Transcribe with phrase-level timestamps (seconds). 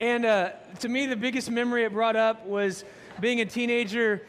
[0.00, 2.84] And uh, to me, the biggest memory it brought up was
[3.20, 4.22] being a teenager.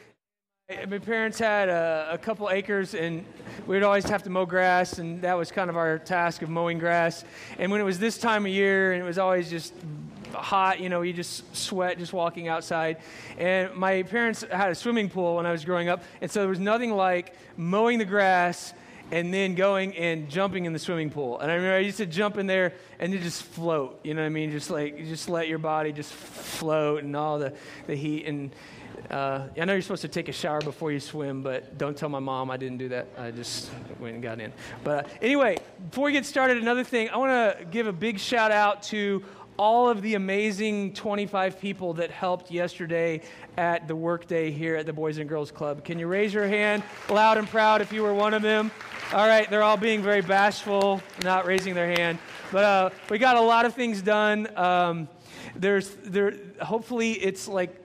[0.90, 3.24] My parents had a, a, couple acres, and
[3.66, 6.78] we'd always have to mow grass, and that was kind of our task of mowing
[6.78, 7.23] grass.
[7.57, 9.73] And when it was this time of year, and it was always just
[10.34, 12.98] hot, you know, you just sweat just walking outside.
[13.38, 16.50] And my parents had a swimming pool when I was growing up, and so there
[16.50, 18.74] was nothing like mowing the grass
[19.12, 21.39] and then going and jumping in the swimming pool.
[21.39, 24.00] And I remember I used to jump in there and just float.
[24.04, 24.52] You know what I mean?
[24.52, 27.54] Just like just let your body just float and all the,
[27.87, 28.25] the heat.
[28.25, 28.51] And
[29.10, 32.09] uh, I know you're supposed to take a shower before you swim, but don't tell
[32.09, 33.08] my mom I didn't do that.
[33.17, 34.53] I just went and got in.
[34.84, 35.58] But uh, anyway,
[35.89, 39.23] before we get started, another thing I want to give a big shout out to
[39.58, 43.22] all of the amazing 25 people that helped yesterday
[43.58, 45.84] at the workday here at the Boys and Girls Club.
[45.84, 48.72] Can you raise your hand loud and proud if you were one of them?
[49.14, 52.17] All right, they're all being very bashful, not raising their hand.
[52.50, 54.47] But uh, we got a lot of things done.
[54.58, 55.09] Um,
[55.53, 56.34] there's there.
[56.61, 57.75] Hopefully, it's like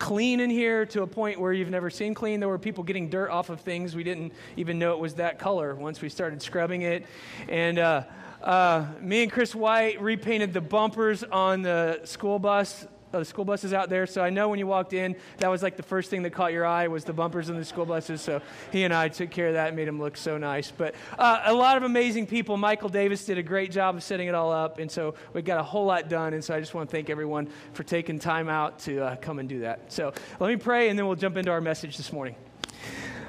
[0.00, 2.40] clean in here to a point where you've never seen clean.
[2.40, 5.38] There were people getting dirt off of things we didn't even know it was that
[5.38, 7.06] color once we started scrubbing it,
[7.48, 7.78] and.
[7.78, 8.02] Uh,
[8.42, 13.44] uh, me and Chris White repainted the bumpers on the school bus uh, the school
[13.44, 14.06] buses out there.
[14.06, 16.52] So I know when you walked in, that was like the first thing that caught
[16.52, 18.20] your eye was the bumpers in the school buses.
[18.20, 20.70] So he and I took care of that and made them look so nice.
[20.70, 22.56] But uh, a lot of amazing people.
[22.56, 24.78] Michael Davis did a great job of setting it all up.
[24.78, 26.34] And so we got a whole lot done.
[26.34, 29.38] And so I just want to thank everyone for taking time out to uh, come
[29.38, 29.92] and do that.
[29.92, 32.34] So let me pray and then we'll jump into our message this morning.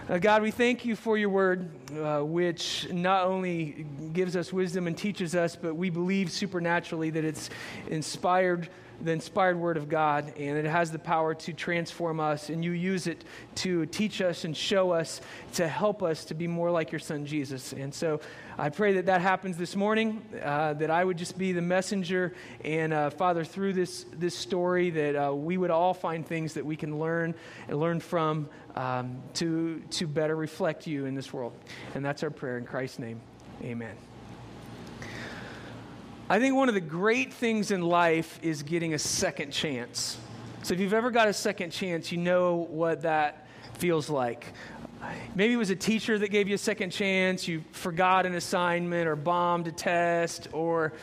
[0.07, 4.85] Uh, God, we thank you for your word, uh, which not only gives us wisdom
[4.85, 7.49] and teaches us, but we believe supernaturally that it's
[7.89, 8.69] inspired
[9.01, 12.71] the inspired word of God, and it has the power to transform us, and you
[12.71, 13.23] use it
[13.55, 15.21] to teach us and show us,
[15.53, 17.73] to help us to be more like your son Jesus.
[17.73, 18.21] And so
[18.57, 22.33] I pray that that happens this morning, uh, that I would just be the messenger,
[22.63, 26.65] and uh, Father, through this, this story, that uh, we would all find things that
[26.65, 27.35] we can learn
[27.67, 31.53] and learn from um, to, to better reflect you in this world.
[31.93, 33.21] And that's our prayer in Christ's name.
[33.61, 34.14] Amen.
[36.27, 40.17] I think one of the great things in life is getting a second chance.
[40.63, 44.51] So if you've ever got a second chance, you know what that feels like.
[45.35, 49.07] Maybe it was a teacher that gave you a second chance, you forgot an assignment
[49.07, 50.93] or bombed a test, or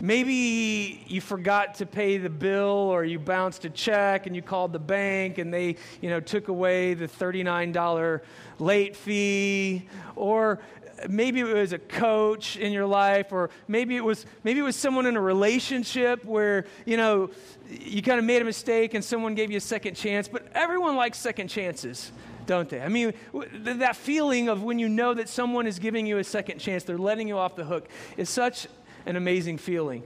[0.00, 4.72] maybe you forgot to pay the bill or you bounced a check and you called
[4.72, 8.20] the bank and they, you know, took away the $39
[8.60, 10.60] late fee, or
[11.08, 14.76] maybe it was a coach in your life or maybe it was maybe it was
[14.76, 17.30] someone in a relationship where you know
[17.68, 20.96] you kind of made a mistake and someone gave you a second chance but everyone
[20.96, 22.12] likes second chances
[22.46, 22.80] don't they?
[22.80, 23.12] I mean
[23.52, 26.98] that feeling of when you know that someone is giving you a second chance they're
[26.98, 28.66] letting you off the hook is such
[29.06, 30.02] an amazing feeling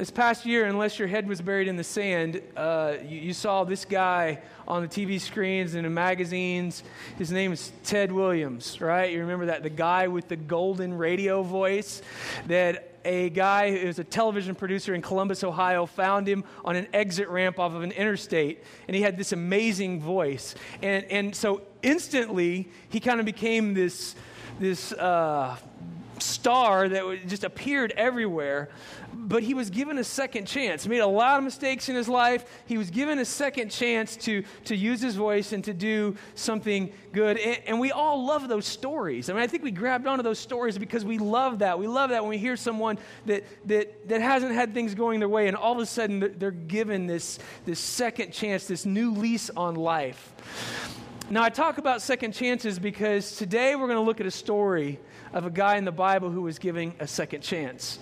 [0.00, 3.64] this past year, unless your head was buried in the sand, uh, you, you, saw
[3.64, 6.82] this guy on the TV screens and in magazines.
[7.18, 9.12] His name is Ted Williams, right?
[9.12, 9.62] You remember that?
[9.62, 12.00] The guy with the golden radio voice
[12.46, 16.88] that a guy who was a television producer in Columbus, Ohio, found him on an
[16.94, 20.54] exit ramp off of an interstate, and he had this amazing voice.
[20.80, 24.14] And, and so instantly, he kind of became this,
[24.58, 25.58] this uh,
[26.22, 28.68] star that just appeared everywhere,
[29.12, 30.84] but he was given a second chance.
[30.84, 32.44] He made a lot of mistakes in his life.
[32.66, 36.92] He was given a second chance to, to use his voice and to do something
[37.12, 37.38] good.
[37.38, 39.28] And, and we all love those stories.
[39.28, 41.78] I mean, I think we grabbed onto those stories because we love that.
[41.78, 45.28] We love that when we hear someone that, that, that hasn't had things going their
[45.28, 49.50] way, and all of a sudden they're given this, this second chance, this new lease
[49.50, 50.32] on life.
[51.32, 54.98] Now, I talk about second chances because today we're going to look at a story
[55.32, 57.98] of a guy in the Bible who was giving a second chance.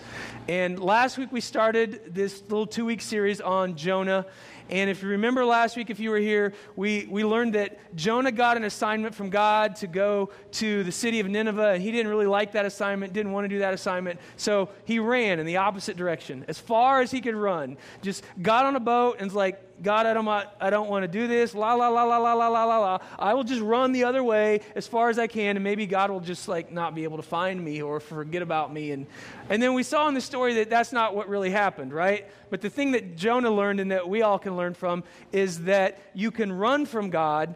[0.48, 4.26] And last week we started this little two week series on Jonah.
[4.70, 8.32] And if you remember last week, if you were here, we, we learned that Jonah
[8.32, 12.10] got an assignment from God to go to the city of Nineveh, and he didn't
[12.10, 14.20] really like that assignment, didn't want to do that assignment.
[14.36, 17.76] So he ran in the opposite direction, as far as he could run.
[18.02, 21.04] Just got on a boat and was like, God, I don't, want, I don't want
[21.04, 21.54] to do this.
[21.54, 22.98] La, la, la, la, la, la, la, la, la.
[23.16, 26.10] I will just run the other way as far as I can, and maybe God
[26.10, 28.90] will just like not be able to find me or forget about me.
[28.90, 29.06] And,
[29.48, 32.26] and then we saw in the story that that's not what really happened, right?
[32.50, 35.99] But the thing that Jonah learned and that we all can learn from is that
[36.12, 37.55] you can run from God,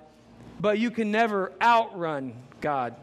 [0.60, 2.94] but you can never outrun God,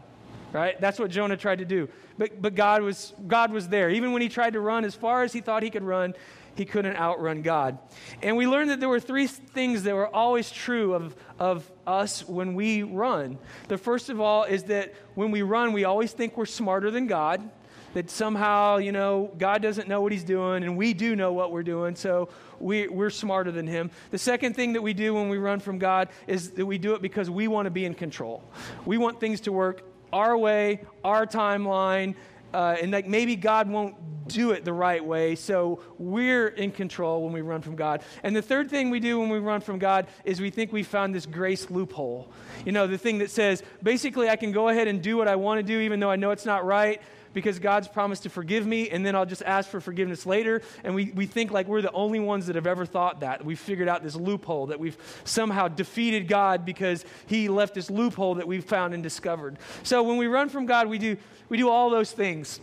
[0.52, 0.80] right?
[0.80, 1.88] That's what Jonah tried to do.
[2.18, 3.90] But, but God, was, God was there.
[3.90, 6.14] Even when he tried to run as far as he thought he could run,
[6.54, 7.78] he couldn't outrun God.
[8.22, 12.28] And we learned that there were three things that were always true of, of us
[12.28, 13.38] when we run.
[13.68, 17.06] The first of all is that when we run, we always think we're smarter than
[17.06, 17.48] God.
[17.94, 21.52] That somehow, you know, God doesn't know what he's doing and we do know what
[21.52, 22.28] we're doing, so
[22.58, 23.90] we, we're smarter than him.
[24.10, 26.94] The second thing that we do when we run from God is that we do
[26.94, 28.42] it because we want to be in control.
[28.84, 29.82] We want things to work
[30.12, 32.14] our way, our timeline,
[32.52, 33.94] uh, and like maybe God won't
[34.26, 38.02] do it the right way, so we're in control when we run from God.
[38.22, 40.82] And the third thing we do when we run from God is we think we
[40.82, 42.30] found this grace loophole.
[42.64, 45.36] You know, the thing that says basically I can go ahead and do what I
[45.36, 47.00] want to do even though I know it's not right
[47.32, 50.62] because God's promised to forgive me, and then I'll just ask for forgiveness later.
[50.84, 53.44] And we, we think like we're the only ones that have ever thought that.
[53.44, 58.36] We've figured out this loophole, that we've somehow defeated God because He left this loophole
[58.36, 59.58] that we've found and discovered.
[59.82, 61.16] So when we run from God, we do,
[61.48, 62.60] we do all those things.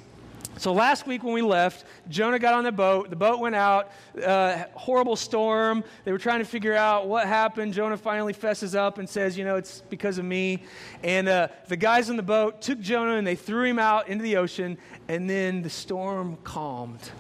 [0.57, 3.09] So last week when we left, Jonah got on the boat.
[3.09, 3.91] The boat went out.
[4.21, 5.83] Uh, horrible storm.
[6.03, 7.73] They were trying to figure out what happened.
[7.73, 10.63] Jonah finally fesses up and says, "You know, it's because of me."
[11.03, 14.23] And uh, the guys on the boat took Jonah and they threw him out into
[14.23, 14.77] the ocean.
[15.07, 17.11] And then the storm calmed.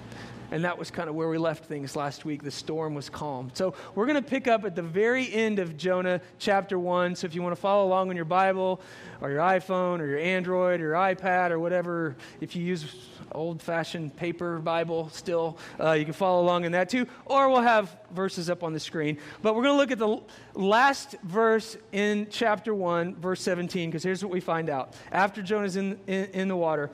[0.51, 2.43] And that was kind of where we left things last week.
[2.43, 3.51] The storm was calm.
[3.53, 7.15] So we're going to pick up at the very end of Jonah chapter 1.
[7.15, 8.81] So if you want to follow along on your Bible
[9.19, 13.61] or your iPhone or your Android or your iPad or whatever, if you use old
[13.61, 17.05] fashioned paper Bible still, uh, you can follow along in that too.
[17.25, 19.17] Or we'll have verses up on the screen.
[19.41, 20.21] But we're going to look at the
[20.53, 24.93] last verse in chapter 1, verse 17, because here's what we find out.
[25.11, 26.89] After Jonah's in, in, in the water,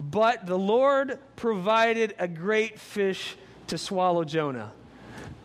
[0.00, 3.36] but the Lord provided a great fish
[3.68, 4.72] to swallow Jonah.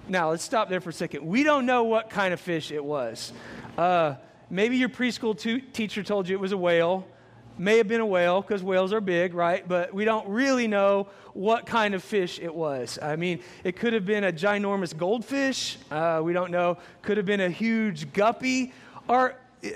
[0.07, 1.25] Now, let's stop there for a second.
[1.25, 3.31] We don't know what kind of fish it was.
[3.77, 4.15] Uh,
[4.49, 5.37] maybe your preschool
[5.73, 7.07] teacher told you it was a whale.
[7.57, 9.67] May have been a whale because whales are big, right?
[9.67, 12.99] But we don't really know what kind of fish it was.
[13.01, 15.77] I mean, it could have been a ginormous goldfish.
[15.89, 16.77] Uh, we don't know.
[17.01, 18.73] Could have been a huge guppy.
[19.07, 19.35] Or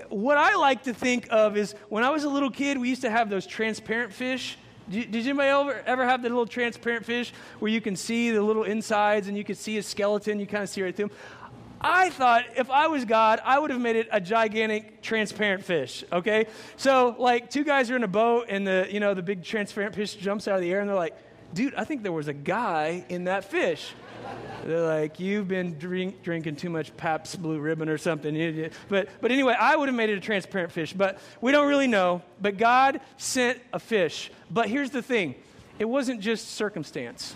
[0.09, 3.03] what I like to think of is when I was a little kid, we used
[3.03, 4.57] to have those transparent fish
[4.89, 8.63] did, anybody ever, ever have the little transparent fish where you can see the little
[8.63, 11.17] insides and you can see a skeleton, you kind of see right through them?
[11.79, 16.03] I thought if I was God, I would have made it a gigantic transparent fish.
[16.11, 19.43] Okay, so like two guys are in a boat and the you know the big
[19.43, 21.15] transparent fish jumps out of the air and they're like,
[21.53, 23.91] dude, I think there was a guy in that fish.
[24.65, 28.69] They're like, you've been drink, drinking too much Pabst Blue Ribbon or something.
[28.89, 31.87] But, but anyway, I would have made it a transparent fish, but we don't really
[31.87, 32.21] know.
[32.41, 34.29] But God sent a fish.
[34.51, 35.35] But here's the thing
[35.79, 37.33] it wasn't just circumstance.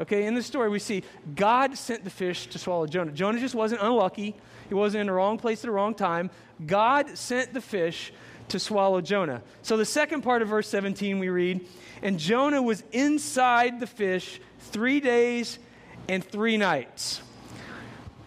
[0.00, 1.02] Okay, in the story, we see
[1.34, 3.12] God sent the fish to swallow Jonah.
[3.12, 4.36] Jonah just wasn't unlucky,
[4.68, 6.30] he wasn't in the wrong place at the wrong time.
[6.66, 8.12] God sent the fish
[8.48, 9.42] to swallow Jonah.
[9.62, 11.66] So, the second part of verse 17, we read,
[12.02, 15.58] And Jonah was inside the fish three days
[16.08, 17.22] and three nights.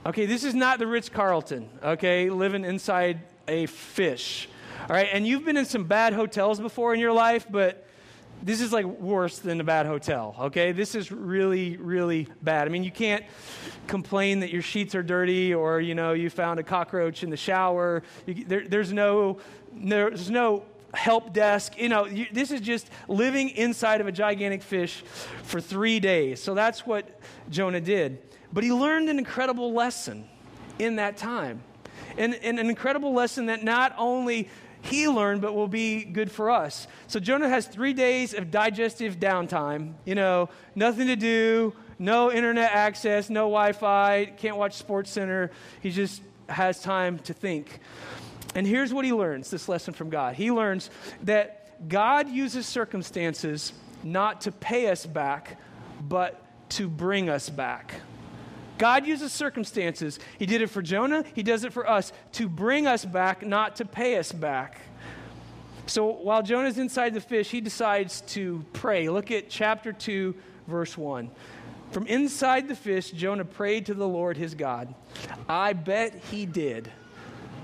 [0.06, 4.50] Okay, this is not the Ritz Carlton, okay, living inside a fish.
[4.90, 7.88] All right, and you've been in some bad hotels before in your life, but
[8.42, 10.72] this is like worse than a bad hotel, okay?
[10.72, 12.68] This is really, really bad.
[12.68, 13.24] I mean, you can't
[13.86, 17.38] complain that your sheets are dirty or, you know, you found a cockroach in the
[17.38, 18.02] shower.
[18.26, 19.38] You, there, there's no,
[19.72, 20.64] there's no
[20.94, 21.78] help desk.
[21.78, 25.04] You know, you, this is just living inside of a gigantic fish
[25.44, 26.42] for three days.
[26.42, 28.20] So that's what Jonah did.
[28.54, 30.28] But he learned an incredible lesson
[30.80, 31.64] in that time.
[32.18, 34.50] And, and an incredible lesson that not only
[34.82, 36.88] he learned, but will be good for us.
[37.08, 39.94] So Jonah has three days of digestive downtime.
[40.06, 45.52] You know, nothing to do, no internet access, no Wi Fi, can't watch Sports Center.
[45.82, 47.80] He just has time to think.
[48.56, 50.36] And here's what he learns this lesson from God.
[50.36, 50.90] He learns
[51.24, 55.58] that God uses circumstances not to pay us back,
[56.02, 57.96] but to bring us back.
[58.78, 60.20] God uses circumstances.
[60.40, 63.76] He did it for Jonah, He does it for us to bring us back, not
[63.78, 64.82] to pay us back.
[65.86, 69.10] So while Jonah's inside the fish, he decides to pray.
[69.10, 70.34] Look at chapter 2,
[70.68, 71.30] verse 1.
[71.92, 74.94] From inside the fish, Jonah prayed to the Lord his God.
[75.50, 76.90] I bet he did.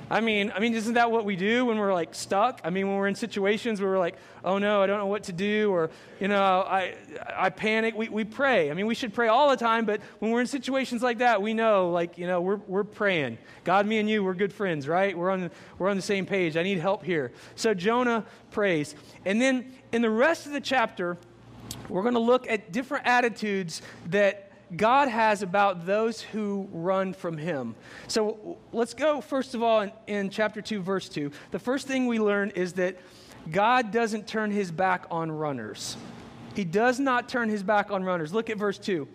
[0.10, 2.62] I mean, I mean, isn't that what we do when we're like stuck?
[2.64, 5.24] I mean, when we're in situations where we're like, oh no, I don't know what
[5.24, 6.96] to do, or you know, I
[7.36, 7.96] I panic.
[7.96, 8.72] We we pray.
[8.72, 11.42] I mean, we should pray all the time, but when we're in situations like that,
[11.42, 13.38] we know, like you know, we're we're praying.
[13.66, 15.18] God, me and you, we're good friends, right?
[15.18, 16.56] We're on we're on the same page.
[16.56, 17.34] I need help here.
[17.56, 21.18] So Jonah prays, and then in the rest of the chapter,
[21.90, 27.38] we're going to look at different attitudes that God has about those who run from
[27.38, 27.76] Him.
[28.08, 31.32] So let's go, first of all, in, in, chapter 2, verse 2.
[31.52, 32.98] The first thing we learn is that
[33.50, 35.96] God doesn't turn His back on runners.
[36.54, 38.34] He does not turn His back on runners.
[38.34, 39.08] Look at verse 2.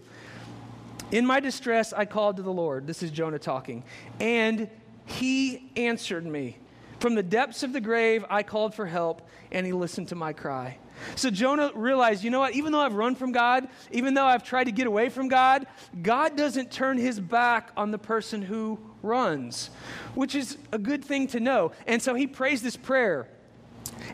[1.11, 2.87] In my distress, I called to the Lord.
[2.87, 3.85] This is Jonah talking.
[4.21, 4.71] And
[5.05, 6.57] He answered me.
[6.99, 10.33] From the depths of the grave, I called for help, and He listened to my
[10.33, 10.79] cry.
[11.17, 12.55] So Jonah realized, you know what?
[12.55, 15.67] Even though I've run from God, even though I've tried to get away from God,
[16.01, 19.71] God doesn't turn his back on the person who runs,
[20.15, 21.73] which is a good thing to know.
[21.87, 23.29] And so he prays this prayer.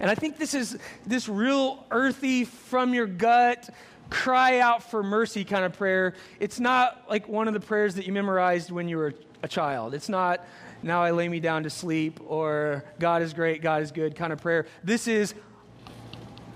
[0.01, 3.69] And I think this is this real earthy, from your gut,
[4.11, 6.15] cry out for mercy kind of prayer.
[6.41, 9.95] It's not like one of the prayers that you memorized when you were a child.
[9.95, 10.45] It's not,
[10.83, 14.33] now I lay me down to sleep, or God is great, God is good kind
[14.33, 14.67] of prayer.
[14.83, 15.35] This is,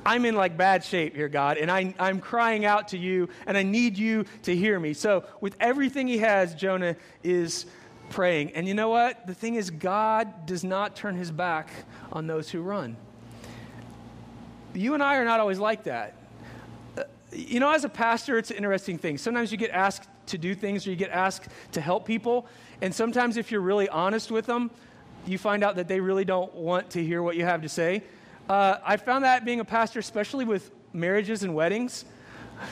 [0.04, 3.56] I'm in like bad shape here, God, and I, I'm crying out to you, and
[3.56, 4.94] I need you to hear me.
[4.94, 7.66] So, with everything he has, Jonah is
[8.10, 8.52] praying.
[8.52, 9.26] And you know what?
[9.26, 11.70] The thing is, God does not turn his back
[12.12, 12.96] on those who run.
[14.74, 16.14] You and I are not always like that.
[16.96, 19.18] Uh, you know, as a pastor, it's an interesting thing.
[19.18, 22.46] Sometimes you get asked to do things or you get asked to help people,
[22.80, 24.70] and sometimes if you're really honest with them,
[25.26, 28.02] you find out that they really don't want to hear what you have to say.
[28.48, 32.04] Uh, I found that being a pastor, especially with marriages and weddings.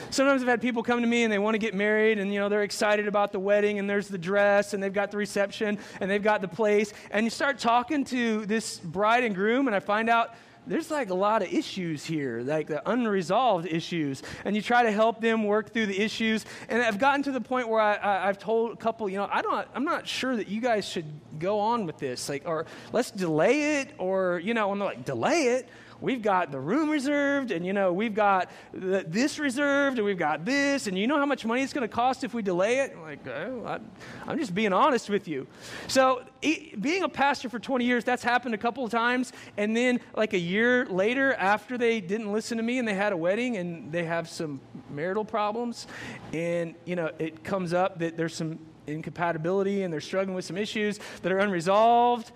[0.09, 2.39] Sometimes I've had people come to me and they want to get married and you
[2.39, 5.77] know they're excited about the wedding and there's the dress and they've got the reception
[5.99, 9.75] and they've got the place and you start talking to this bride and groom and
[9.75, 10.35] I find out
[10.67, 14.21] there's like a lot of issues here, like the unresolved issues.
[14.45, 16.45] And you try to help them work through the issues.
[16.69, 19.41] And I've gotten to the point where I, have told a couple, you know, I
[19.41, 21.05] don't, I'm not sure that you guys should
[21.39, 22.29] go on with this.
[22.29, 25.67] Like, or let's delay it, or, you know, I'm like, delay it?
[26.01, 30.43] We've got the room reserved, and you know, we've got this reserved, and we've got
[30.43, 32.93] this, and you know how much money it's going to cost if we delay it?
[32.95, 33.79] I'm like, oh,
[34.27, 35.47] I, am just being honest with you.
[35.87, 40.01] So, being a pastor for 20 years, that's happened a couple of times, and then
[40.15, 43.57] like a year later, after they didn't listen to me and they had a wedding
[43.57, 45.87] and they have some marital problems,
[46.33, 50.57] and you know, it comes up that there's some incompatibility and they're struggling with some
[50.57, 52.31] issues that are unresolved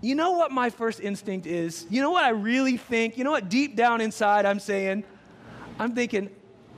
[0.00, 1.86] you know what my first instinct is?
[1.90, 3.18] You know what I really think?
[3.18, 5.04] You know what deep down inside I'm saying?
[5.78, 6.30] I'm thinking,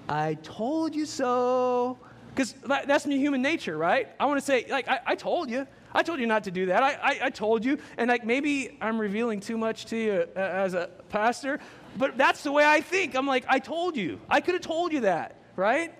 [0.08, 1.98] I told you so.
[2.30, 2.54] Because
[2.86, 4.08] that's my human nature, right?
[4.18, 5.66] I want to say, like, I, I, told you.
[5.92, 6.82] I told you not to do that.
[6.82, 7.78] I, I, I, told you.
[7.98, 11.58] And, like, maybe I'm revealing too much to you uh, as a pastor,
[11.98, 13.16] but that's the way I think.
[13.16, 14.20] I'm like, I told you.
[14.28, 15.92] I could have told you that, right?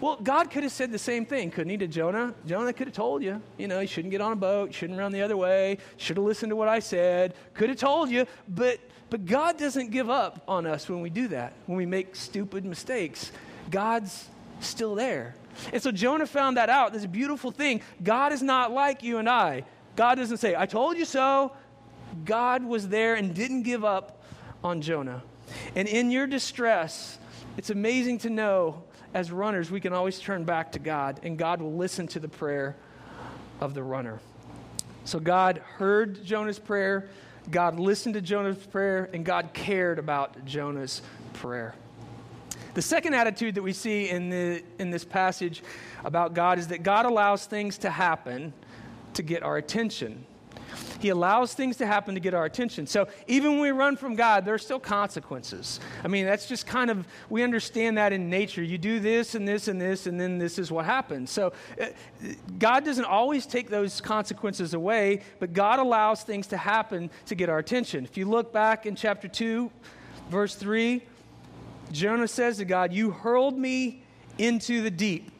[0.00, 2.32] Well, God could have said the same thing, couldn't he, to Jonah?
[2.46, 5.10] Jonah could have told you, you know, you shouldn't get on a boat, shouldn't run
[5.10, 8.78] the other way, should have listened to what I said, could have told you, but,
[9.10, 12.64] but God doesn't give up on us when we do that, when we make stupid
[12.64, 13.32] mistakes.
[13.70, 14.28] God's
[14.60, 15.34] still there.
[15.72, 16.92] And so Jonah found that out.
[16.92, 17.82] This beautiful thing.
[18.02, 19.64] God is not like you and I.
[19.96, 21.52] God doesn't say, I told you so.
[22.24, 24.22] God was there and didn't give up
[24.62, 25.22] on Jonah.
[25.74, 27.18] And in your distress,
[27.56, 28.84] it's amazing to know
[29.14, 32.28] as runners, we can always turn back to God, and God will listen to the
[32.28, 32.76] prayer
[33.60, 34.20] of the runner.
[35.04, 37.08] So God heard Jonah's prayer,
[37.50, 41.00] God listened to Jonah's prayer, and God cared about Jonah's
[41.32, 41.74] prayer.
[42.74, 45.62] The second attitude that we see in, the, in this passage
[46.04, 48.52] about God is that God allows things to happen
[49.14, 50.24] to get our attention.
[51.00, 52.86] He allows things to happen to get our attention.
[52.86, 55.78] So even when we run from God, there are still consequences.
[56.02, 58.62] I mean, that's just kind of, we understand that in nature.
[58.62, 61.30] You do this and this and this, and then this is what happens.
[61.30, 61.86] So uh,
[62.58, 67.48] God doesn't always take those consequences away, but God allows things to happen to get
[67.48, 68.04] our attention.
[68.04, 69.70] If you look back in chapter 2,
[70.30, 71.02] verse 3,
[71.92, 74.02] Jonah says to God, You hurled me
[74.36, 75.30] into the deep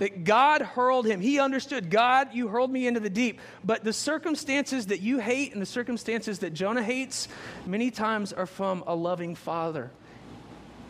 [0.00, 1.20] that God hurled him.
[1.20, 3.38] He understood, God, you hurled me into the deep.
[3.62, 7.28] But the circumstances that you hate and the circumstances that Jonah hates
[7.66, 9.90] many times are from a loving father.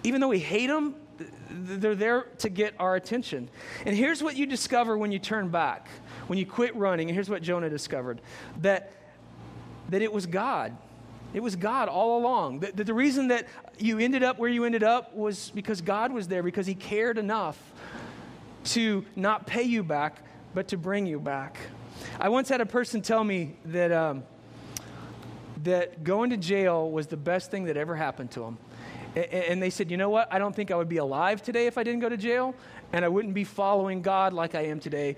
[0.04, 0.94] Even though we hate them,
[1.50, 3.50] they're there to get our attention.
[3.84, 5.88] And here's what you discover when you turn back,
[6.28, 7.08] when you quit running.
[7.08, 8.20] And here's what Jonah discovered
[8.60, 8.92] that,
[9.88, 10.76] that it was God.
[11.34, 12.60] It was God all along.
[12.60, 16.28] The, the, reason that you ended up where you ended up was because God was
[16.28, 17.56] there, because He cared enough
[18.64, 20.22] to not pay you back,
[20.54, 21.58] but to bring you back.
[22.18, 24.24] I once had a person tell me that, um,
[25.64, 28.58] that going to jail was the best thing that ever happened to them.
[29.16, 30.32] And they said, you know what?
[30.32, 32.54] I don't think I would be alive today if I didn't go to jail,
[32.92, 35.16] and I wouldn't be following God like I am today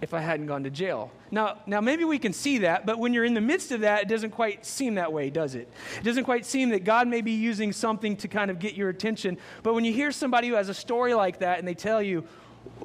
[0.00, 1.10] if I hadn't gone to jail.
[1.30, 4.02] Now, now maybe we can see that, but when you're in the midst of that,
[4.02, 5.70] it doesn't quite seem that way, does it?
[5.98, 8.88] It doesn't quite seem that God may be using something to kind of get your
[8.88, 9.38] attention.
[9.62, 12.24] But when you hear somebody who has a story like that and they tell you,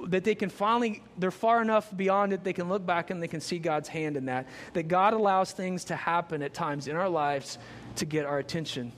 [0.07, 3.27] that they can finally, they're far enough beyond it, they can look back and they
[3.27, 4.47] can see God's hand in that.
[4.73, 7.57] That God allows things to happen at times in our lives
[7.97, 8.91] to get our attention.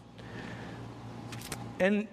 [1.79, 2.07] And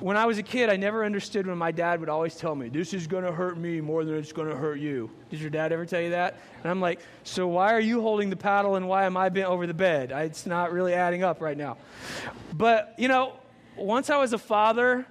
[0.00, 2.68] when I was a kid, I never understood when my dad would always tell me,
[2.68, 5.10] This is going to hurt me more than it's going to hurt you.
[5.28, 6.36] Did your dad ever tell you that?
[6.62, 9.48] And I'm like, So why are you holding the paddle and why am I bent
[9.48, 10.10] over the bed?
[10.10, 11.76] It's not really adding up right now.
[12.54, 13.34] But, you know,
[13.76, 15.06] once I was a father,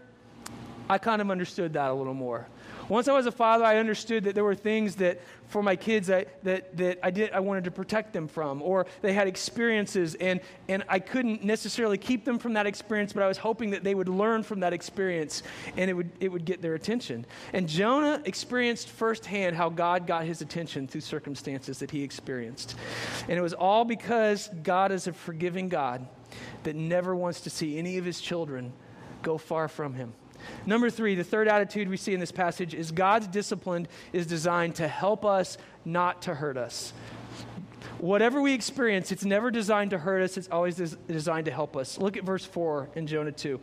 [0.90, 2.48] I kind of understood that a little more.
[2.90, 6.10] Once I was a father, I understood that there were things that for my kids
[6.10, 10.16] I, that, that I, did, I wanted to protect them from, or they had experiences,
[10.16, 13.84] and, and I couldn't necessarily keep them from that experience, but I was hoping that
[13.84, 15.44] they would learn from that experience
[15.78, 17.26] and it would, it would get their attention.
[17.54, 22.76] And Jonah experienced firsthand how God got his attention through circumstances that he experienced.
[23.28, 26.08] And it was all because God is a forgiving God
[26.64, 28.74] that never wants to see any of his children
[29.22, 30.14] go far from him.
[30.66, 34.76] Number three, the third attitude we see in this passage is God's discipline is designed
[34.76, 36.94] to help us, not to hurt us.
[38.00, 41.76] Whatever we experience, it's never designed to hurt us, it's always des- designed to help
[41.76, 41.98] us.
[41.98, 43.60] Look at verse 4 in Jonah 2.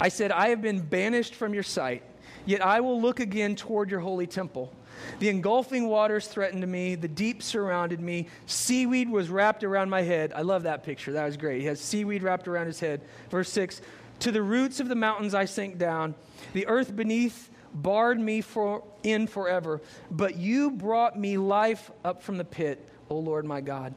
[0.00, 2.02] I said, I have been banished from your sight,
[2.46, 4.72] yet I will look again toward your holy temple.
[5.18, 10.32] The engulfing waters threatened me, the deep surrounded me, seaweed was wrapped around my head.
[10.34, 11.12] I love that picture.
[11.12, 11.60] That was great.
[11.60, 13.02] He has seaweed wrapped around his head.
[13.30, 13.80] Verse 6
[14.20, 16.14] To the roots of the mountains I sank down,
[16.52, 19.80] the earth beneath barred me for, in forever.
[20.10, 23.94] But you brought me life up from the pit, O Lord my God.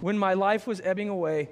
[0.00, 1.48] When my life was ebbing away,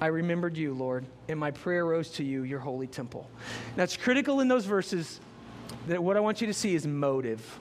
[0.00, 3.30] I remembered you, Lord, and my prayer rose to you, your holy temple.
[3.76, 5.20] That's critical in those verses
[5.86, 7.58] that what I want you to see is motive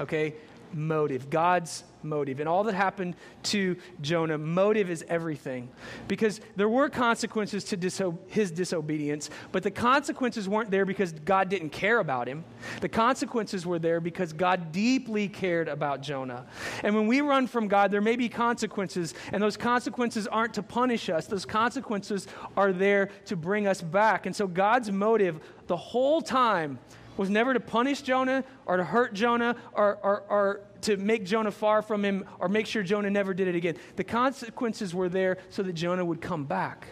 [0.00, 0.34] okay?
[0.72, 2.40] Motive, God's motive.
[2.40, 5.68] And all that happened to Jonah, motive is everything.
[6.08, 11.48] Because there were consequences to diso- his disobedience, but the consequences weren't there because God
[11.48, 12.44] didn't care about him.
[12.80, 16.46] The consequences were there because God deeply cared about Jonah.
[16.82, 20.62] And when we run from God, there may be consequences, and those consequences aren't to
[20.62, 24.26] punish us, those consequences are there to bring us back.
[24.26, 26.78] And so God's motive the whole time
[27.16, 31.52] was never to punish Jonah or to hurt Jonah or, or, or, to make Jonah
[31.52, 33.76] far from him or make sure Jonah never did it again.
[33.94, 36.88] The consequences were there so that Jonah would come back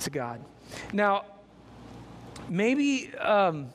[0.00, 0.42] to God.
[0.92, 1.26] Now,
[2.48, 3.68] maybe um,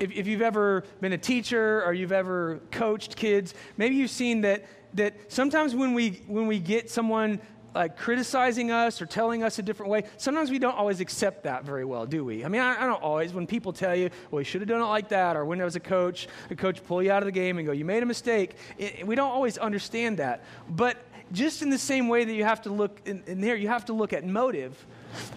[0.00, 4.40] if, if you've ever been a teacher or you've ever coached kids, maybe you've seen
[4.40, 4.64] that,
[4.94, 7.40] that sometimes when we, when we get someone
[7.74, 11.64] like criticizing us or telling us a different way, sometimes we don't always accept that
[11.64, 12.44] very well, do we?
[12.44, 13.32] I mean, I, I don't always.
[13.32, 15.64] When people tell you, well, you should have done it like that, or when I
[15.64, 18.02] was a coach, a coach pull you out of the game and go, you made
[18.02, 20.44] a mistake, it, we don't always understand that.
[20.68, 20.96] But
[21.32, 23.86] just in the same way that you have to look in, in there, you have
[23.86, 24.86] to look at motive.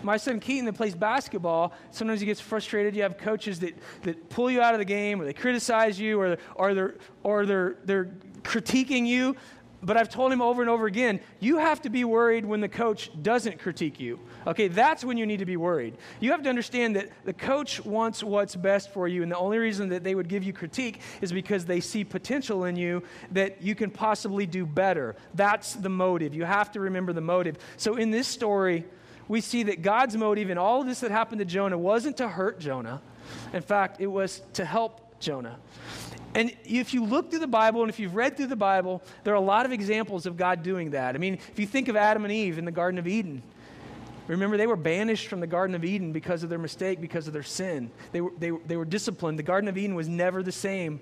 [0.03, 2.95] My son Keaton that plays basketball, sometimes he gets frustrated.
[2.95, 6.19] You have coaches that, that pull you out of the game or they criticize you
[6.19, 8.11] or, or, they're, or they're, they're
[8.43, 9.35] critiquing you
[9.85, 12.67] but I've told him over and over again, you have to be worried when the
[12.67, 14.19] coach doesn't critique you.
[14.47, 15.95] Okay, that's when you need to be worried.
[16.19, 19.59] You have to understand that the coach wants what's best for you, and the only
[19.59, 23.61] reason that they would give you critique is because they see potential in you that
[23.61, 25.15] you can possibly do better.
[25.35, 26.33] That's the motive.
[26.33, 27.57] You have to remember the motive.
[27.77, 28.85] So in this story,
[29.27, 32.27] we see that God's motive in all of this that happened to Jonah wasn't to
[32.27, 33.01] hurt Jonah.
[33.53, 35.57] In fact, it was to help Jonah.
[36.35, 39.33] And if you look through the Bible and if you've read through the Bible, there
[39.33, 41.15] are a lot of examples of God doing that.
[41.15, 43.41] I mean, if you think of Adam and Eve in the Garden of Eden,
[44.27, 47.33] remember they were banished from the Garden of Eden because of their mistake, because of
[47.33, 47.89] their sin.
[48.11, 49.39] They were, they, they were disciplined.
[49.39, 50.99] The Garden of Eden was never the same.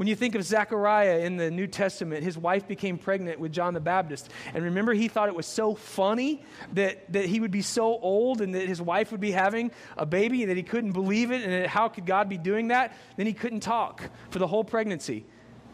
[0.00, 3.74] When you think of Zechariah in the New Testament, his wife became pregnant with John
[3.74, 4.30] the Baptist.
[4.54, 8.40] And remember, he thought it was so funny that, that he would be so old
[8.40, 11.42] and that his wife would be having a baby and that he couldn't believe it.
[11.42, 12.96] And how could God be doing that?
[13.18, 15.26] Then he couldn't talk for the whole pregnancy.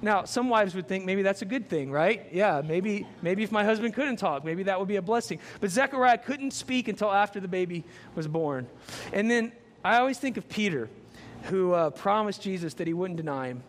[0.02, 2.26] Now, some wives would think maybe that's a good thing, right?
[2.32, 5.38] Yeah, maybe, maybe if my husband couldn't talk, maybe that would be a blessing.
[5.60, 7.84] But Zechariah couldn't speak until after the baby
[8.16, 8.66] was born.
[9.12, 9.52] And then
[9.84, 10.90] I always think of Peter,
[11.44, 13.62] who uh, promised Jesus that he wouldn't deny him.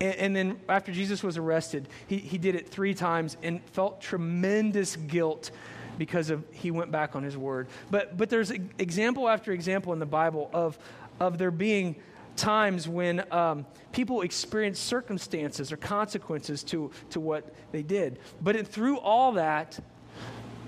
[0.00, 4.00] And, and, then after Jesus was arrested, he, he did it three times and felt
[4.00, 5.50] tremendous guilt
[5.98, 7.68] because of he went back on his word.
[7.90, 10.78] But, but there's example after example in the Bible of,
[11.20, 11.96] of there being
[12.36, 18.18] times when um, people experience circumstances or consequences to, to what they did.
[18.40, 19.78] But through all that,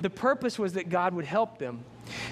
[0.00, 1.84] the purpose was that God would help them.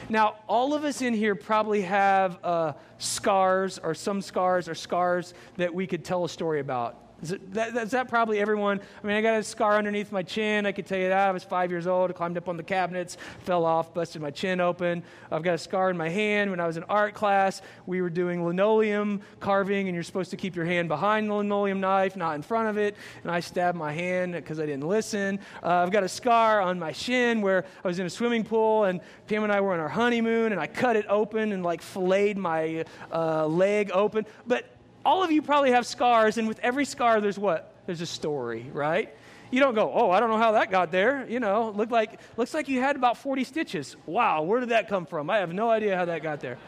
[0.08, 5.34] Now, all of us in here probably have uh, scars, or some scars, or scars
[5.56, 7.03] that we could tell a story about.
[7.22, 8.80] Is, it, that, is that probably everyone?
[9.02, 10.66] I mean, I got a scar underneath my chin.
[10.66, 11.28] I could tell you that.
[11.28, 12.10] I was five years old.
[12.10, 15.02] I climbed up on the cabinets, fell off, busted my chin open.
[15.30, 16.50] I've got a scar in my hand.
[16.50, 20.36] When I was in art class, we were doing linoleum carving, and you're supposed to
[20.36, 22.96] keep your hand behind the linoleum knife, not in front of it.
[23.22, 25.38] And I stabbed my hand because I didn't listen.
[25.62, 28.84] Uh, I've got a scar on my shin where I was in a swimming pool,
[28.84, 31.80] and Pam and I were on our honeymoon, and I cut it open and like
[31.80, 34.26] filleted my uh, leg open.
[34.46, 34.66] But
[35.04, 37.74] all of you probably have scars, and with every scar, there's what?
[37.86, 39.14] There's a story, right?
[39.54, 41.26] you don't go, oh, I don't know how that got there.
[41.28, 43.96] You know, look like, looks like you had about 40 stitches.
[44.04, 45.30] Wow, where did that come from?
[45.30, 46.58] I have no idea how that got there.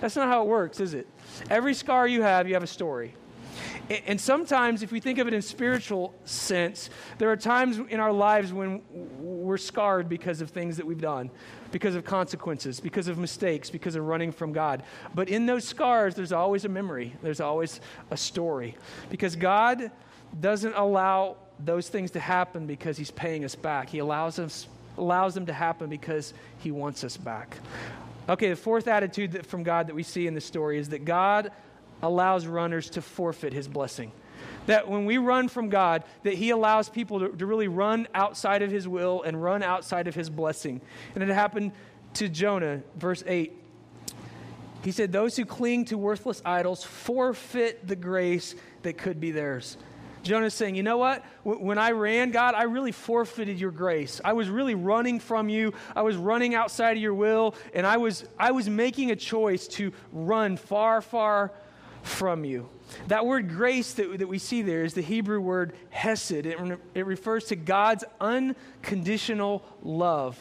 [0.00, 1.08] That's not how it works, is it?
[1.50, 3.14] Every scar you have, you have a story.
[4.06, 8.12] And sometimes, if we think of it in spiritual sense, there are times in our
[8.12, 11.30] lives when we're scarred because of things that we've done,
[11.76, 14.82] because of consequences, because of mistakes, because of running from God.
[15.14, 18.78] But in those scars, there's always a memory, there's always a story.
[19.10, 19.90] Because God
[20.40, 23.90] doesn't allow those things to happen because He's paying us back.
[23.90, 27.58] He allows, us, allows them to happen because He wants us back.
[28.26, 31.04] Okay, the fourth attitude that, from God that we see in the story is that
[31.04, 31.52] God
[32.02, 34.12] allows runners to forfeit his blessing.
[34.66, 38.62] That when we run from God, that he allows people to, to really run outside
[38.62, 40.80] of his will and run outside of his blessing.
[41.14, 41.72] And it happened
[42.14, 43.52] to Jonah, verse 8.
[44.82, 49.76] He said, Those who cling to worthless idols forfeit the grace that could be theirs.
[50.22, 51.24] Jonah's saying, You know what?
[51.44, 54.20] When I ran, God, I really forfeited your grace.
[54.24, 55.72] I was really running from you.
[55.94, 59.68] I was running outside of your will, and I was, I was making a choice
[59.68, 61.52] to run far, far
[62.06, 62.68] from you.
[63.08, 66.46] That word grace that, that we see there is the Hebrew word hesed.
[66.46, 70.38] It, it refers to God's unconditional love,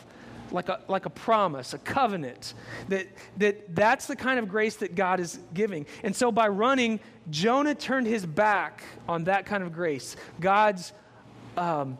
[0.51, 2.54] like a, like a promise, a covenant.
[2.89, 5.86] That, that that's the kind of grace that God is giving.
[6.04, 6.99] And so by running,
[7.30, 10.15] Jonah turned his back on that kind of grace.
[10.39, 10.93] God's,
[11.58, 11.97] um,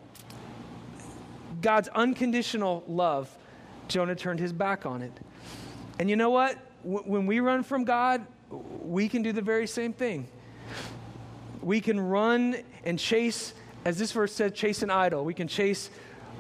[1.62, 3.36] God's unconditional love,
[3.88, 5.14] Jonah turned his back on it.
[5.98, 6.60] And you know what?
[6.86, 8.26] when we run from God,
[8.82, 10.28] we can do the very same thing.
[11.62, 13.54] We can run and chase,
[13.86, 15.26] as this verse said, chase an idol.
[15.26, 15.90] We can chase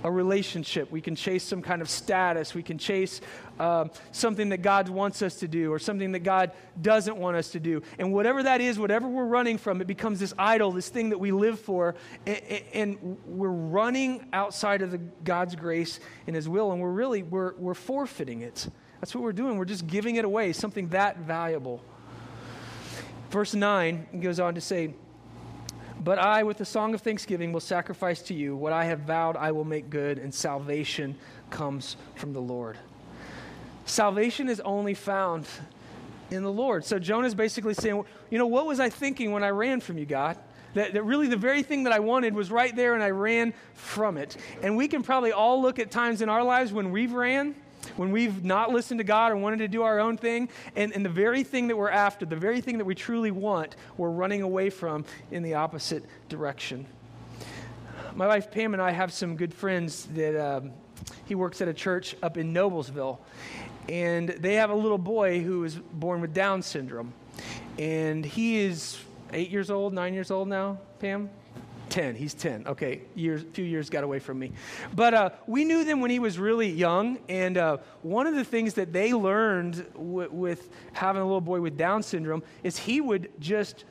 [0.04, 0.92] a relationship.
[0.92, 2.54] We can chase some kind of status.
[2.54, 3.22] We can chase
[3.60, 7.50] uh, something that God wants us to do or something that God doesn't want us
[7.52, 7.82] to do.
[7.98, 11.18] And whatever that is, whatever we're running from, it becomes this idol, this thing that
[11.18, 11.96] we live for.
[12.28, 12.42] And,
[12.74, 17.56] and we're running outside of the, God's grace and His will, and we're really, we're,
[17.56, 18.70] we're forfeiting it.
[19.02, 19.58] That's what we're doing.
[19.58, 21.82] We're just giving it away, something that valuable.
[23.36, 24.94] Verse 9 goes on to say,
[26.02, 28.56] But I, with the song of thanksgiving, will sacrifice to you.
[28.56, 31.18] What I have vowed, I will make good, and salvation
[31.50, 32.78] comes from the Lord.
[33.86, 35.48] Salvation is only found
[36.32, 36.86] in the Lord.
[36.86, 40.06] So Jonah's basically saying, You know, what was I thinking when I ran from you,
[40.06, 40.38] God?
[40.74, 43.54] That, that, really the very thing that I wanted was right there and I ran
[43.74, 44.38] from it.
[44.64, 47.54] And we can probably all look at times in our lives when we've ran
[47.96, 51.06] when we've not listened to God and wanted to do our own thing, and, and
[51.06, 54.42] the very thing that we're after, the very thing that we truly want, we're running
[54.42, 56.86] away from in the opposite direction.
[58.16, 60.72] My wife Pam and I have some good friends that um,
[61.26, 63.18] he works at a church up in Noblesville,
[63.90, 67.14] and they have a little boy who was born with Down syndrome,
[67.78, 68.98] and he is
[69.34, 71.30] eight years old, nine years old now, Pam?
[71.96, 72.16] 10.
[72.16, 72.68] He's 10.
[72.68, 74.52] Okay, years, few years got away from me.
[74.94, 77.20] But uh, we knew them when he was really young.
[77.30, 81.62] And uh, one of the things that they learned w- with having a little boy
[81.62, 83.86] with Down syndrome is he would just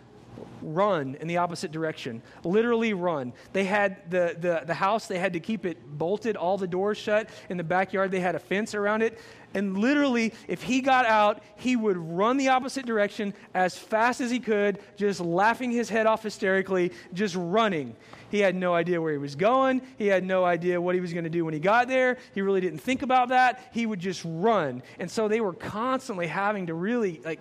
[0.63, 5.33] run in the opposite direction literally run they had the, the, the house they had
[5.33, 8.75] to keep it bolted all the doors shut in the backyard they had a fence
[8.75, 9.19] around it
[9.55, 14.31] and literally, if he got out, he would run the opposite direction as fast as
[14.31, 17.95] he could, just laughing his head off hysterically, just running.
[18.31, 19.81] He had no idea where he was going.
[19.97, 22.19] He had no idea what he was going to do when he got there.
[22.35, 23.63] He really didn't think about that.
[23.73, 24.83] He would just run.
[24.99, 27.39] And so they were constantly having to really, like,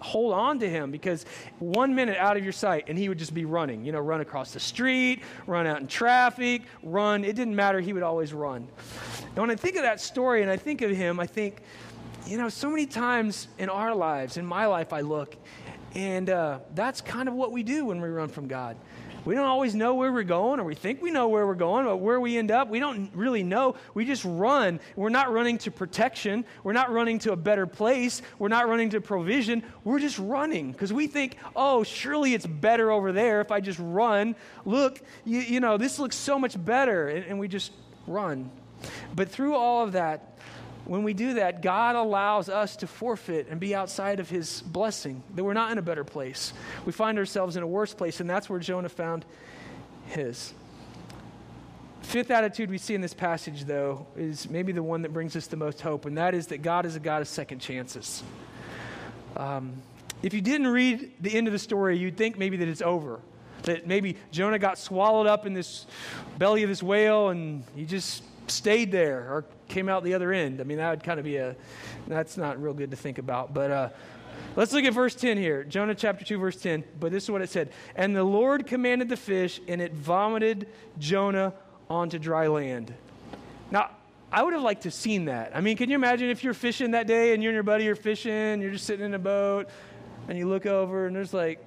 [0.00, 1.24] hold on to him because
[1.58, 4.20] one minute out of your sight and he would just be running you know run
[4.20, 7.24] across the street run out in traffic run.
[7.24, 7.80] It didn't matter.
[7.80, 8.66] He would always run.
[9.20, 11.62] And when i think of that story and i think of him i think
[12.26, 15.36] you know so many times in our lives in my life i look
[15.94, 18.76] and uh, that's kind of what we do when we run from god
[19.24, 21.84] we don't always know where we're going, or we think we know where we're going,
[21.84, 23.76] but where we end up, we don't really know.
[23.94, 24.80] We just run.
[24.96, 26.44] We're not running to protection.
[26.64, 28.22] We're not running to a better place.
[28.38, 29.62] We're not running to provision.
[29.84, 33.78] We're just running because we think, oh, surely it's better over there if I just
[33.80, 34.36] run.
[34.64, 37.08] Look, you, you know, this looks so much better.
[37.08, 37.72] And, and we just
[38.06, 38.50] run.
[39.14, 40.29] But through all of that,
[40.90, 45.22] when we do that, God allows us to forfeit and be outside of his blessing,
[45.36, 46.52] that we're not in a better place.
[46.84, 49.24] We find ourselves in a worse place, and that's where Jonah found
[50.06, 50.52] his.
[52.02, 55.46] Fifth attitude we see in this passage, though, is maybe the one that brings us
[55.46, 58.24] the most hope, and that is that God is a God of second chances.
[59.36, 59.74] Um,
[60.24, 63.20] if you didn't read the end of the story, you'd think maybe that it's over.
[63.62, 65.86] That maybe Jonah got swallowed up in this
[66.36, 70.60] belly of this whale and he just stayed there or came out the other end.
[70.60, 71.56] I mean, that would kind of be a,
[72.06, 73.54] that's not real good to think about.
[73.54, 73.88] But, uh,
[74.56, 75.62] Let's look at verse 10 here.
[75.62, 76.82] Jonah chapter 2, verse 10.
[76.98, 80.68] But this is what it said And the Lord commanded the fish, and it vomited
[80.98, 81.54] Jonah
[81.88, 82.92] onto dry land.
[83.70, 83.90] Now,
[84.32, 85.56] I would have liked to have seen that.
[85.56, 87.88] I mean, can you imagine if you're fishing that day and you and your buddy
[87.88, 89.68] are fishing, you're just sitting in a boat,
[90.28, 91.64] and you look over and there's like,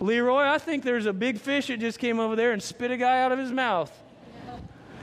[0.00, 2.96] Leroy, I think there's a big fish that just came over there and spit a
[2.96, 3.92] guy out of his mouth.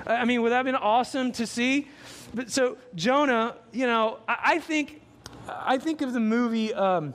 [0.08, 1.88] I mean, would that have been awesome to see?
[2.34, 5.02] But so Jonah, you know, I, I think
[5.48, 7.14] I think of the movie um,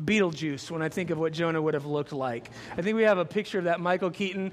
[0.00, 2.50] Beetlejuice when I think of what Jonah would have looked like.
[2.76, 4.52] I think we have a picture of that Michael Keaton.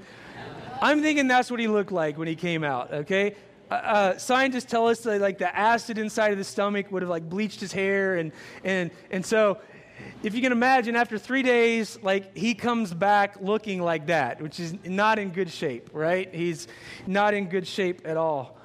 [0.82, 2.92] I'm thinking that's what he looked like when he came out.
[2.92, 3.36] Okay,
[3.70, 7.10] uh, uh, scientists tell us that like the acid inside of the stomach would have
[7.10, 8.32] like bleached his hair, and
[8.64, 9.58] and and so
[10.22, 14.60] if you can imagine, after three days, like he comes back looking like that, which
[14.60, 16.32] is not in good shape, right?
[16.34, 16.68] He's
[17.06, 18.58] not in good shape at all.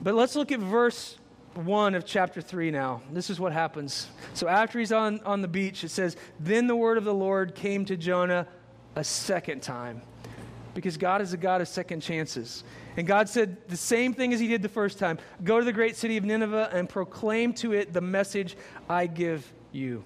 [0.00, 1.16] But let's look at verse
[1.54, 3.02] 1 of chapter 3 now.
[3.10, 4.08] This is what happens.
[4.34, 7.54] So after he's on, on the beach, it says, Then the word of the Lord
[7.54, 8.46] came to Jonah
[8.94, 10.02] a second time.
[10.74, 12.62] Because God is a God of second chances.
[12.96, 15.72] And God said the same thing as he did the first time Go to the
[15.72, 18.56] great city of Nineveh and proclaim to it the message
[18.88, 20.04] I give you.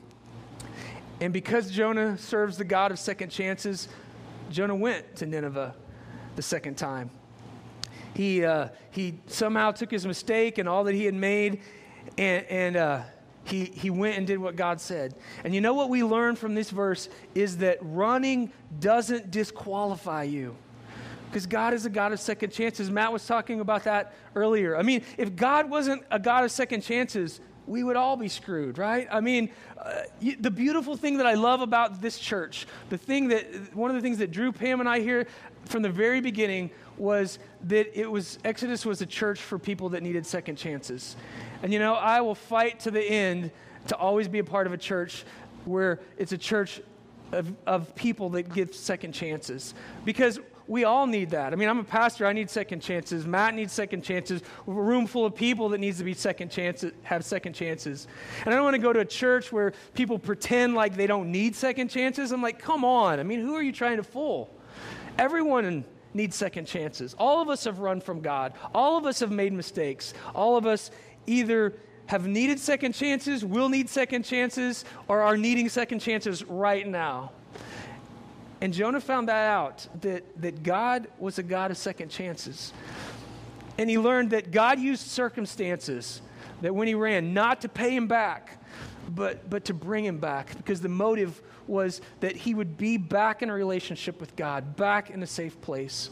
[1.20, 3.88] And because Jonah serves the God of second chances,
[4.50, 5.74] Jonah went to Nineveh
[6.36, 7.10] the second time.
[8.14, 11.60] He, uh, he somehow took his mistake and all that he had made,
[12.18, 13.02] and, and uh,
[13.44, 15.14] he, he went and did what God said.
[15.44, 20.56] And you know what we learn from this verse is that running doesn't disqualify you.
[21.30, 22.90] Because God is a God of second chances.
[22.90, 24.76] Matt was talking about that earlier.
[24.76, 27.40] I mean, if God wasn't a God of second chances,
[27.72, 29.08] we would all be screwed, right?
[29.10, 33.28] I mean, uh, you, the beautiful thing that I love about this church, the thing
[33.28, 35.26] that, one of the things that drew Pam and I here
[35.64, 40.02] from the very beginning was that it was Exodus was a church for people that
[40.02, 41.16] needed second chances.
[41.62, 43.50] And you know, I will fight to the end
[43.88, 45.24] to always be a part of a church
[45.64, 46.82] where it's a church
[47.32, 49.72] of, of people that give second chances.
[50.04, 50.38] Because
[50.72, 51.52] we all need that.
[51.52, 53.26] I mean, I'm a pastor, I need second chances.
[53.26, 54.40] Matt needs second chances.
[54.66, 58.08] a room full of people that needs to be second chances, have second chances.
[58.46, 61.30] And I don't want to go to a church where people pretend like they don't
[61.30, 62.32] need second chances.
[62.32, 63.20] I'm like, come on.
[63.20, 64.48] I mean, who are you trying to fool?
[65.18, 67.14] Everyone needs second chances.
[67.18, 68.54] All of us have run from God.
[68.74, 70.14] All of us have made mistakes.
[70.34, 70.90] All of us
[71.26, 71.74] either
[72.06, 77.30] have needed second chances, will need second chances, or are needing second chances right now.
[78.62, 82.72] And Jonah found that out that, that God was a God of second chances.
[83.76, 86.22] And he learned that God used circumstances
[86.60, 88.62] that when he ran, not to pay him back,
[89.08, 93.42] but, but to bring him back, because the motive was that he would be back
[93.42, 96.10] in a relationship with God, back in a safe place.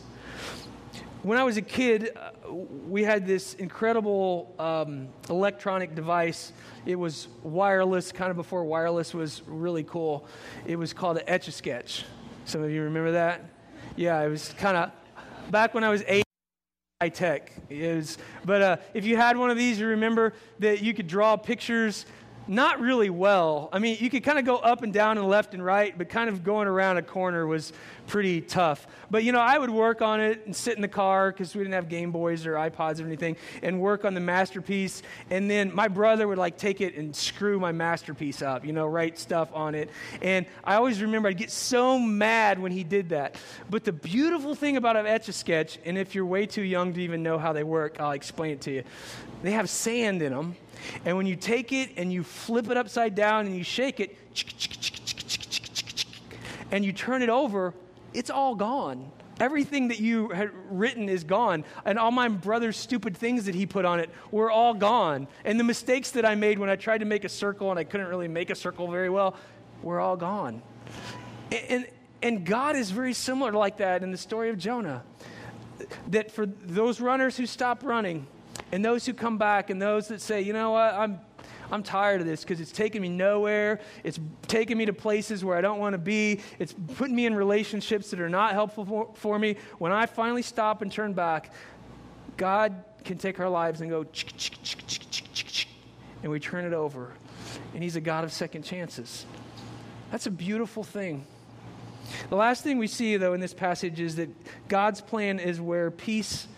[1.22, 6.52] When I was a kid, uh, we had this incredible um, electronic device.
[6.84, 10.26] It was wireless, kind of before wireless was really cool.
[10.66, 12.04] It was called an Etch a Sketch.
[12.44, 13.44] Some of you remember that?
[13.96, 14.90] Yeah, it was kind of
[15.50, 16.24] back when I was eight
[17.00, 17.52] high tech.
[17.68, 21.36] Is but uh, if you had one of these, you remember that you could draw
[21.36, 22.06] pictures
[22.46, 23.68] not really well.
[23.72, 26.08] I mean, you could kind of go up and down and left and right, but
[26.08, 27.72] kind of going around a corner was
[28.10, 28.88] pretty tough.
[29.08, 31.60] But, you know, I would work on it and sit in the car because we
[31.60, 35.02] didn't have Game Boys or iPods or anything and work on the masterpiece.
[35.30, 38.86] And then my brother would like take it and screw my masterpiece up, you know,
[38.86, 39.90] write stuff on it.
[40.20, 43.36] And I always remember I'd get so mad when he did that.
[43.70, 46.92] But the beautiful thing about an Etch a Sketch, and if you're way too young
[46.94, 48.82] to even know how they work, I'll explain it to you.
[49.42, 50.56] They have sand in them
[51.04, 54.16] and when you take it and you flip it upside down and you shake it,
[56.70, 57.74] and you turn it over,
[58.14, 59.10] it's all gone.
[59.38, 61.64] Everything that you had written is gone.
[61.84, 65.28] And all my brother's stupid things that he put on it were all gone.
[65.44, 67.84] And the mistakes that I made when I tried to make a circle and I
[67.84, 69.36] couldn't really make a circle very well
[69.82, 70.62] were all gone.
[71.68, 71.86] And,
[72.22, 75.02] and God is very similar like that in the story of Jonah.
[76.08, 78.26] That for those runners who stop running,
[78.72, 81.20] and those who come back and those that say, you know what, I'm,
[81.70, 83.80] I'm tired of this because it's taking me nowhere.
[84.04, 86.40] It's taking me to places where I don't want to be.
[86.58, 89.56] It's putting me in relationships that are not helpful for, for me.
[89.78, 91.52] When I finally stop and turn back,
[92.36, 94.06] God can take our lives and go,
[96.22, 97.12] and we turn it over.
[97.74, 99.26] And He's a God of second chances.
[100.10, 101.24] That's a beautiful thing.
[102.28, 104.28] The last thing we see, though, in this passage is that
[104.68, 106.48] God's plan is where peace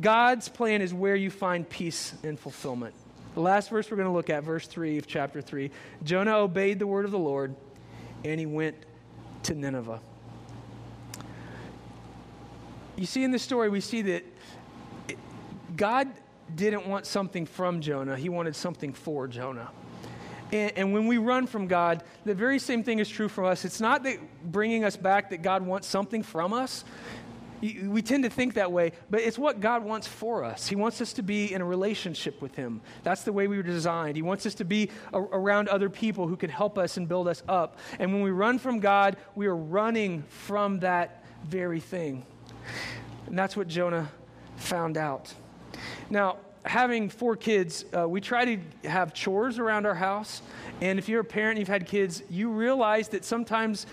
[0.00, 2.94] God's plan is where you find peace and fulfillment.
[3.34, 5.70] The last verse we're going to look at, verse 3 of chapter 3.
[6.04, 7.54] Jonah obeyed the word of the Lord,
[8.24, 8.76] and he went
[9.44, 10.00] to Nineveh.
[12.96, 14.24] You see, in this story, we see that
[15.76, 16.08] God
[16.54, 19.70] didn't want something from Jonah, he wanted something for Jonah.
[20.52, 23.64] And, and, when we run from God, the very same thing is true for us.
[23.64, 24.18] It's not that
[24.52, 26.84] bringing us back that God wants something from us.
[27.88, 30.68] We tend to think that way, but it's what God wants for us.
[30.68, 32.80] He wants us to be in a relationship with Him.
[33.02, 34.16] That's the way we were designed.
[34.16, 37.28] He wants us to be a- around other people who can help us and build
[37.28, 37.78] us up.
[37.98, 42.26] And when we run from God, we are running from that very thing.
[43.26, 44.10] And that's what Jonah
[44.56, 45.32] found out.
[46.10, 50.42] Now, having four kids, uh, we try to have chores around our house.
[50.80, 53.86] And if you're a parent and you've had kids, you realize that sometimes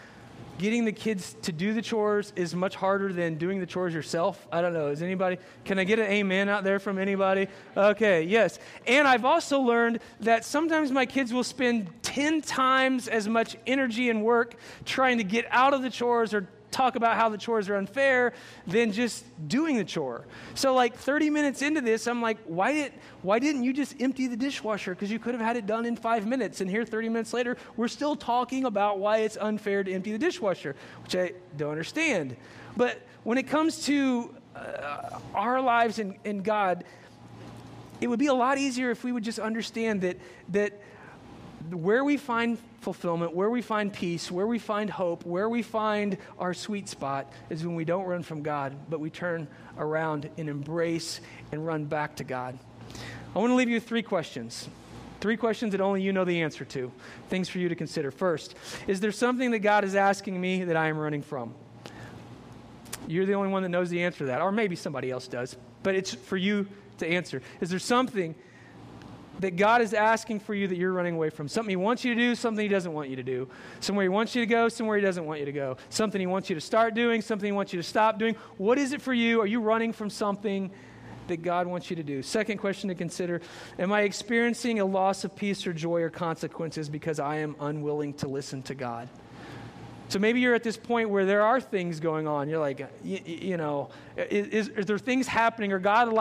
[0.57, 4.47] getting the kids to do the chores is much harder than doing the chores yourself.
[4.51, 4.87] I don't know.
[4.87, 7.47] Is anybody, can I get an amen out there from anybody?
[7.75, 8.59] Okay, yes.
[8.87, 14.09] And I've also learned that sometimes my kids will spend 10 times as much energy
[14.09, 17.69] and work trying to get out of the chores or talk about how the chores
[17.69, 18.33] are unfair
[18.65, 20.25] than just doing the chore.
[20.55, 24.27] So like 30 minutes into this, I'm like, why did why didn't you just empty
[24.27, 24.95] the dishwasher?
[24.95, 26.61] Because you could have had it done in five minutes.
[26.61, 30.17] And here 30 minutes later, we're still talking about why it's unfair to empty the
[30.17, 32.35] dishwasher, which I don't understand.
[32.75, 36.83] But when it comes to uh, our lives in God,
[37.99, 40.17] it would be a lot easier if we would just understand that
[40.49, 40.73] that
[41.69, 46.17] where we find fulfillment, where we find peace, where we find hope, where we find
[46.39, 49.47] our sweet spot is when we don't run from God, but we turn
[49.77, 51.21] around and embrace
[51.51, 52.57] and run back to God.
[53.35, 54.67] I want to leave you with three questions.
[55.21, 56.91] Three questions that only you know the answer to.
[57.29, 58.09] Things for you to consider.
[58.09, 58.55] First,
[58.87, 61.53] is there something that God is asking me that I am running from?
[63.07, 65.55] You're the only one that knows the answer to that, or maybe somebody else does,
[65.83, 67.41] but it's for you to answer.
[67.59, 68.35] Is there something
[69.41, 71.47] that God is asking for you that you're running away from.
[71.47, 73.49] Something He wants you to do, something He doesn't want you to do.
[73.79, 75.77] Somewhere He wants you to go, somewhere He doesn't want you to go.
[75.89, 78.35] Something He wants you to start doing, something He wants you to stop doing.
[78.57, 79.41] What is it for you?
[79.41, 80.71] Are you running from something
[81.27, 82.21] that God wants you to do?
[82.21, 83.41] Second question to consider
[83.79, 88.13] Am I experiencing a loss of peace or joy or consequences because I am unwilling
[88.15, 89.09] to listen to God?
[90.07, 92.49] So maybe you're at this point where there are things going on.
[92.49, 96.11] You're like, you, you know, is, is, there things happening or God?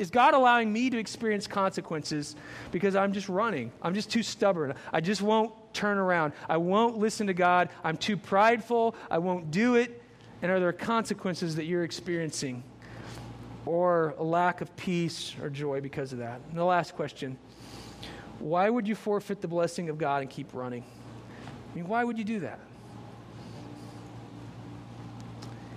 [0.00, 2.34] Is God allowing me to experience consequences
[2.72, 3.70] because I'm just running?
[3.82, 4.72] I'm just too stubborn.
[4.94, 6.32] I just won't turn around.
[6.48, 7.68] I won't listen to God.
[7.84, 8.94] I'm too prideful.
[9.10, 10.02] I won't do it.
[10.40, 12.62] And are there consequences that you're experiencing?
[13.66, 16.40] Or a lack of peace or joy because of that?
[16.48, 17.36] And the last question
[18.38, 20.82] why would you forfeit the blessing of God and keep running?
[21.70, 22.58] I mean, why would you do that?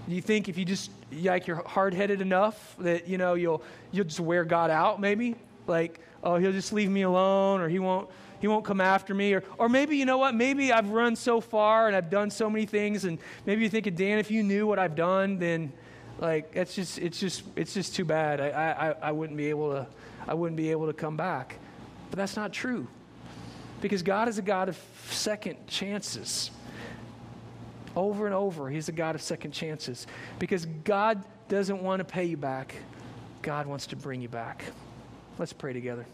[0.08, 4.06] Do you think if you just like you're hard-headed enough that you know you'll you'll
[4.06, 5.36] just wear God out maybe.
[5.68, 9.34] Like oh he'll just leave me alone or he won't he won't come after me
[9.34, 12.50] or or maybe you know what maybe I've run so far and I've done so
[12.50, 15.72] many things and maybe you're thinking Dan if you knew what I've done then
[16.20, 18.40] like it's just it's just it's just too bad.
[18.42, 19.88] I I I wouldn't be able to
[20.28, 21.58] I wouldn't be able to come back.
[22.10, 22.88] But that's not true
[23.82, 26.52] because God is a God of second chances
[27.96, 30.08] over and over, He's a God of second chances
[30.40, 32.76] because God doesn't want to pay you back.
[33.42, 34.64] God wants to bring you back.
[35.38, 36.06] Let's pray together.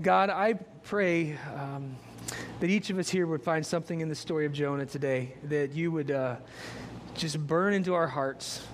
[0.00, 1.96] God, I pray um,
[2.60, 5.72] that each of us here would find something in the story of Jonah today that
[5.72, 6.36] you would uh,
[7.14, 8.66] just burn into our hearts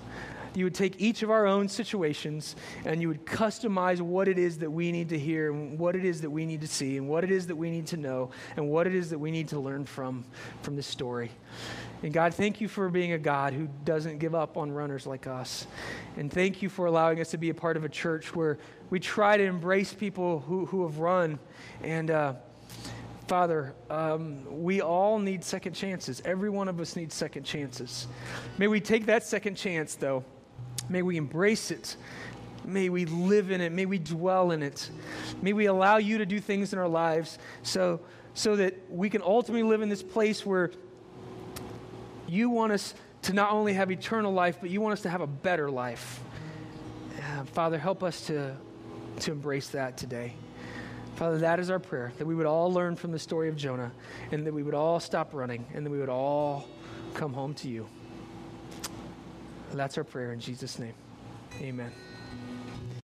[0.54, 4.58] you would take each of our own situations and you would customize what it is
[4.58, 7.08] that we need to hear and what it is that we need to see and
[7.08, 9.48] what it is that we need to know and what it is that we need
[9.48, 10.24] to learn from
[10.62, 11.30] from this story.
[12.02, 15.26] And God, thank you for being a God who doesn't give up on runners like
[15.26, 15.66] us.
[16.16, 18.58] And thank you for allowing us to be a part of a church where
[18.90, 21.38] we try to embrace people who, who have run.
[21.82, 22.34] And uh,
[23.28, 26.20] Father, um, we all need second chances.
[26.24, 28.08] Every one of us needs second chances.
[28.58, 30.24] May we take that second chance, though
[30.88, 31.96] May we embrace it.
[32.64, 33.72] May we live in it.
[33.72, 34.90] May we dwell in it.
[35.40, 38.00] May we allow you to do things in our lives so,
[38.34, 40.70] so that we can ultimately live in this place where
[42.28, 45.20] you want us to not only have eternal life, but you want us to have
[45.20, 46.20] a better life.
[47.18, 48.56] Uh, Father, help us to,
[49.20, 50.34] to embrace that today.
[51.16, 53.92] Father, that is our prayer that we would all learn from the story of Jonah
[54.30, 56.66] and that we would all stop running and that we would all
[57.14, 57.86] come home to you.
[59.72, 60.94] That's our prayer in Jesus' name.
[61.60, 61.92] Amen.